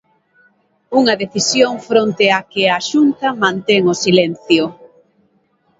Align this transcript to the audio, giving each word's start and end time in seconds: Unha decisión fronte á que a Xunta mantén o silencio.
Unha 0.99 1.17
decisión 1.23 1.73
fronte 1.89 2.25
á 2.37 2.39
que 2.51 2.63
a 2.77 2.79
Xunta 2.89 3.27
mantén 3.43 3.81
o 3.93 3.95
silencio. 4.03 4.63